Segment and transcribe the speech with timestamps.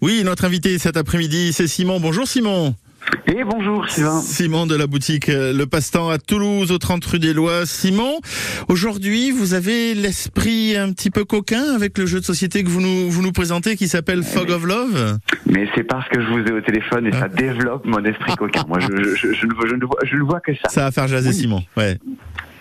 [0.00, 1.98] Oui, notre invité cet après-midi, c'est Simon.
[2.00, 2.74] Bonjour Simon.
[3.26, 4.20] Et bonjour Sylvain.
[4.20, 7.64] Simon de la boutique euh, Le Passe-Temps à Toulouse, au 30 rue des Lois.
[7.64, 8.18] Simon,
[8.68, 12.80] aujourd'hui, vous avez l'esprit un petit peu coquin avec le jeu de société que vous
[12.80, 15.18] nous, vous nous présentez qui s'appelle Fog of Love.
[15.46, 17.28] Mais c'est parce que je vous ai au téléphone et ça Ah.
[17.28, 18.64] développe mon esprit coquin.
[18.68, 20.68] Moi, je, je, je, je ne, vois, je, ne vois, je ne vois que ça.
[20.68, 21.34] Ça va faire jaser Oui.
[21.34, 21.62] Simon.
[21.76, 21.98] Ouais.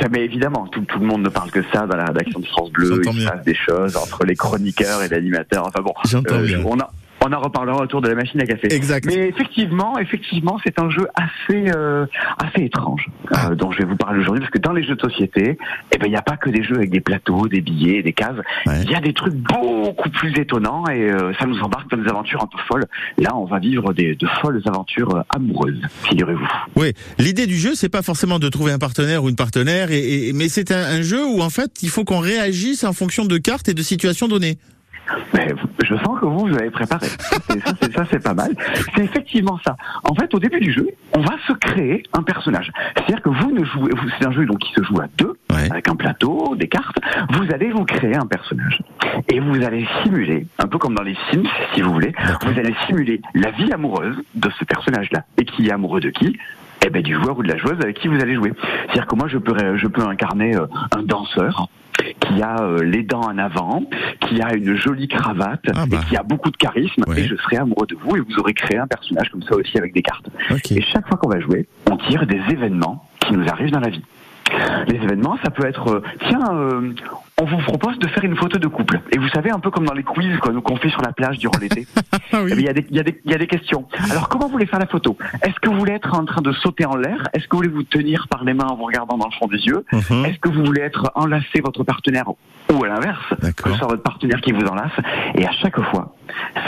[0.00, 2.46] Ça, Mais évidemment, tout, tout le monde ne parle que ça dans la rédaction de
[2.46, 3.00] France Bleu.
[3.04, 5.66] Il se passe des choses entre les chroniqueurs et l'animateur.
[5.66, 6.62] Enfin bon, J'entends bien.
[6.64, 6.90] on, a,
[7.28, 8.72] on en reparlera autour de la machine à café.
[8.72, 9.04] Exact.
[9.06, 12.06] Mais effectivement, effectivement, c'est un jeu assez euh,
[12.38, 13.50] assez étrange Ah.
[13.50, 15.58] euh, dont je vais vous parler aujourd'hui parce que dans les jeux de société,
[15.92, 18.12] eh ben il n'y a pas que des jeux avec des plateaux, des billets, des
[18.12, 18.36] cases.
[18.66, 18.82] Ouais.
[18.84, 22.08] Il y a des trucs beaucoup plus étonnants et euh, ça nous embarque dans des
[22.08, 22.84] aventures un peu folles.
[23.18, 26.48] Là, on va vivre des, de folles aventures euh, amoureuses, figurez-vous.
[26.76, 30.28] Oui, l'idée du jeu, c'est pas forcément de trouver un partenaire ou une partenaire, et,
[30.28, 33.24] et- mais c'est un, un jeu où en fait, il faut qu'on réagisse en fonction
[33.24, 34.58] de cartes et de situations données.
[35.34, 35.54] Mais
[35.84, 37.06] je sens que vous, vous avez préparé.
[37.06, 38.50] Ça, c'est- pas mal.
[38.94, 39.76] C'est effectivement ça.
[40.04, 42.70] En fait, au début du jeu, on va se créer un personnage.
[42.96, 45.70] C'est-à-dire que vous ne jouez, c'est un jeu donc qui se joue à deux, Ouais.
[45.70, 46.98] avec un plateau, des cartes.
[47.30, 48.82] Vous allez vous créer un personnage
[49.28, 52.74] et vous allez simuler, un peu comme dans les Sims, si vous voulez, vous allez
[52.86, 55.24] simuler la vie amoureuse de ce personnage-là.
[55.38, 56.36] Et qui est amoureux de qui?
[56.86, 58.52] Eh ben, du joueur ou de la joueuse avec qui vous allez jouer.
[58.84, 61.68] C'est-à-dire que moi, je peux, je peux incarner euh, un danseur
[62.28, 63.82] qui a euh, les dents en avant,
[64.20, 65.98] qui a une jolie cravate Ah bah.
[66.02, 67.02] et qui a beaucoup de charisme.
[67.06, 67.20] Ouais.
[67.20, 69.76] Et je serai amoureux de vous et vous aurez créé un personnage comme ça aussi
[69.78, 70.28] avec des cartes.
[70.70, 73.90] Et chaque fois qu'on va jouer, on tire des événements qui nous arrivent dans la
[73.90, 74.02] vie.
[74.88, 76.92] Les événements, ça peut être, euh, tiens, euh,
[77.40, 79.00] on vous propose de faire une photo de couple.
[79.12, 81.58] Et vous savez, un peu comme dans les quiz qu'on fait sur la plage durant
[81.60, 81.86] l'été.
[82.30, 83.86] Ah Eh bien, Il y, a des- il y, il y a des questions.
[84.10, 85.16] Alors, comment vous voulez faire la photo?
[85.42, 87.26] Est-ce que vous voulez être en train de sauter en l'air?
[87.32, 89.46] Est-ce que vous voulez vous tenir par les mains en vous regardant dans le fond
[89.46, 89.82] des yeux?
[89.92, 90.26] Mhm.
[90.26, 93.24] Est-ce que vous voulez être enlacé votre partenaire ou à l'inverse?
[93.56, 94.92] Que ce soit votre partenaire qui vous enlace
[95.36, 96.14] Et à chaque fois,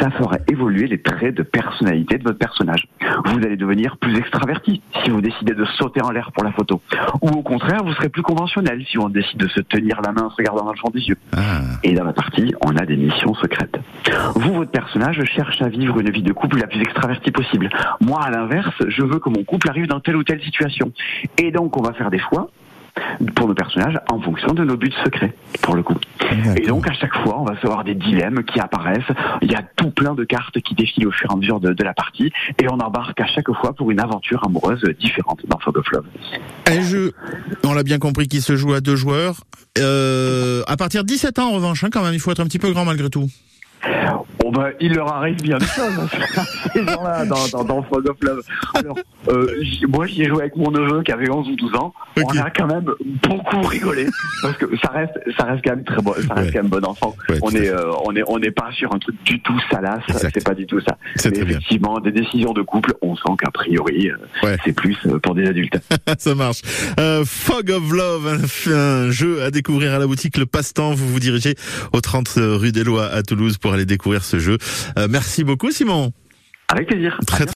[0.00, 2.86] ça fera évoluer les traits de personnalité de votre personnage.
[3.26, 6.80] Vous allez devenir plus extraverti si vous décidez de sauter en l'air pour la photo.
[7.22, 10.22] Ou au contraire, vous serez plus conventionnel si on décide de se tenir la main
[10.22, 11.16] en se regardant dans le fond des yeux.
[11.36, 11.60] Ah.
[11.82, 13.78] Et dans la partie, on a des missions secrètes.
[14.34, 17.70] Vous, votre personnage, cherche à vivre une vie de couple la plus extravertie possible.
[18.00, 20.92] Moi, à l'inverse, je veux que mon couple arrive dans telle ou telle situation.
[21.38, 22.50] Et donc, on va faire des choix
[23.34, 25.96] pour nos personnages en fonction de nos buts secrets, pour le coup.
[26.56, 29.00] Et donc, à chaque fois, on va avoir des dilemmes qui apparaissent.
[29.42, 31.72] Il y a tout plein de cartes qui défilent au fur et à mesure de,
[31.72, 32.32] de la partie.
[32.62, 36.06] Et on embarque à chaque fois pour une aventure amoureuse différente dans Fog of Love.
[36.66, 37.12] Un jeu,
[37.64, 39.40] on l'a bien compris, qui se joue à deux joueurs.
[39.78, 42.46] Euh, à partir de 17 ans, en revanche, hein, quand même, il faut être un
[42.46, 43.28] petit peu grand malgré tout.
[44.50, 46.08] Bon ben, il leur arrive bien des choses, hein,
[46.72, 48.40] ces gens-là, dans, dans, dans Fog of Love.
[48.74, 49.46] Alors, euh,
[49.88, 51.94] moi, j'y ai joué avec mon neveu qui avait 11 ou 12 ans.
[52.16, 52.90] On a quand même
[53.28, 54.06] beaucoup rigolé,
[54.42, 56.52] parce que ça reste, ça reste quand même très bon, ça reste Ouais.
[56.52, 57.14] quand même bon enfant.
[57.28, 60.02] Ouais, on est, euh, on est, on n'est pas sur un truc du tout salace,
[60.08, 60.96] c'est pas du tout ça.
[61.24, 61.42] Mais bien.
[61.42, 64.56] effectivement, des décisions de couple, on sent qu'a priori, euh, Ouais.
[64.64, 65.78] c'est plus euh, pour des adultes.
[66.18, 66.62] Ça marche.
[66.98, 70.92] Euh, Fog of Love, un, un jeu à découvrir à la boutique Le Passe-Temps.
[70.94, 71.54] Vous vous dirigez
[71.92, 74.58] au 30 rue des Lois à Toulouse pour aller découvrir ce jeu.
[74.98, 76.12] Euh, merci beaucoup, Simon.
[76.68, 77.18] Avec plaisir.
[77.26, 77.46] Très